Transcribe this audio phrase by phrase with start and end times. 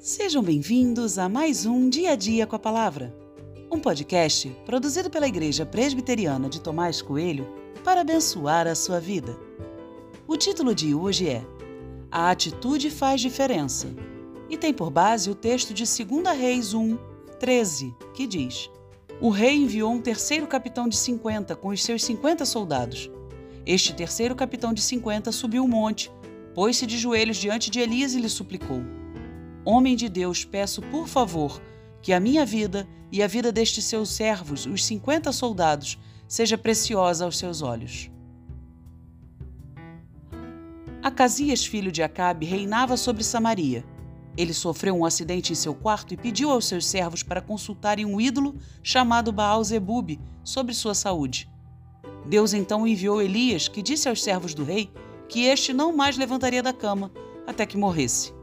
[0.00, 3.14] Sejam bem-vindos a mais um Dia a Dia com a Palavra,
[3.70, 7.46] um podcast produzido pela Igreja Presbiteriana de Tomás Coelho
[7.84, 9.38] para abençoar a sua vida.
[10.26, 11.44] O título de hoje é
[12.10, 13.88] A Atitude Faz Diferença
[14.48, 16.96] e tem por base o texto de 2 Reis 1,
[17.38, 18.70] 13, que diz:
[19.20, 23.10] O rei enviou um terceiro capitão de 50 com os seus 50 soldados.
[23.66, 26.10] Este terceiro capitão de 50 subiu o um monte,
[26.54, 28.80] pôs-se de joelhos diante de Elias e lhe suplicou
[29.64, 31.60] Homem de Deus, peço por favor
[32.02, 37.24] que a minha vida e a vida destes seus servos, os cinquenta soldados, seja preciosa
[37.24, 38.10] aos seus olhos.
[41.02, 43.84] Acasias, filho de Acabe, reinava sobre Samaria.
[44.36, 48.20] Ele sofreu um acidente em seu quarto e pediu aos seus servos para consultarem um
[48.20, 51.50] ídolo chamado Baal-Zebub sobre sua saúde.
[52.26, 54.90] Deus então enviou Elias, que disse aos servos do rei
[55.28, 57.10] que este não mais levantaria da cama
[57.46, 58.39] até que morresse.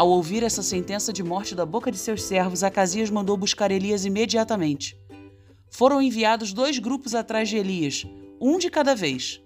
[0.00, 4.06] Ao ouvir essa sentença de morte da boca de seus servos, Acasias mandou buscar Elias
[4.06, 4.98] imediatamente.
[5.68, 8.06] Foram enviados dois grupos atrás de Elias,
[8.40, 9.42] um de cada vez.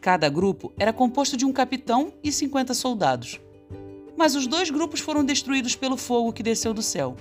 [0.00, 3.40] Cada grupo era composto de um capitão e cinquenta soldados.
[4.16, 7.16] Mas os dois grupos foram destruídos pelo fogo que desceu do céu.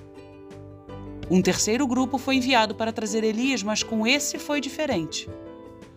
[1.31, 5.27] Um terceiro grupo foi enviado para trazer Elias, mas com esse foi diferente.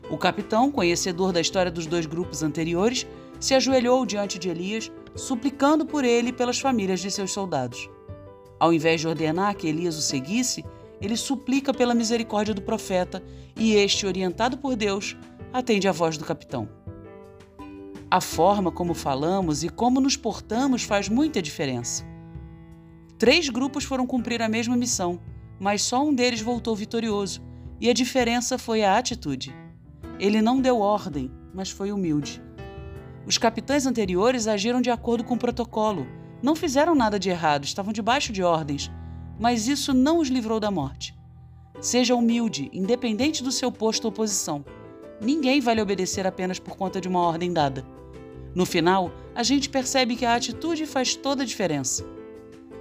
[0.08, 3.06] O capitão, conhecedor da história dos dois grupos anteriores,
[3.38, 7.88] se ajoelhou diante de Elias suplicando por ele e pelas famílias de seus soldados.
[8.58, 10.64] Ao invés de ordenar que Elias o seguisse,
[11.00, 13.22] ele suplica pela misericórdia do profeta
[13.56, 15.16] e este, orientado por Deus,
[15.52, 16.68] atende à voz do capitão.
[18.10, 22.04] A forma como falamos e como nos portamos faz muita diferença.
[23.19, 25.20] Três grupos foram cumprir a mesma missão,
[25.58, 27.42] mas só um deles voltou vitorioso,
[27.80, 29.54] e a diferença foi a atitude.
[30.19, 32.42] Ele não deu ordem, mas foi humilde.
[33.27, 36.06] Os capitães anteriores agiram de acordo com o protocolo.
[36.42, 38.91] Não fizeram nada de errado, estavam debaixo de ordens.
[39.38, 41.15] Mas isso não os livrou da morte.
[41.81, 44.65] Seja humilde, independente do seu posto ou posição.
[45.21, 47.84] Ninguém vai lhe obedecer apenas por conta de uma ordem dada.
[48.54, 52.04] No final, a gente percebe que a atitude faz toda a diferença.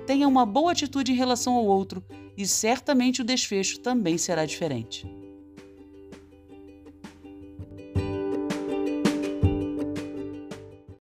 [0.05, 2.03] Tenha uma boa atitude em relação ao outro
[2.37, 5.07] e certamente o desfecho também será diferente.